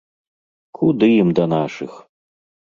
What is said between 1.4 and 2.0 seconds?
да нашых!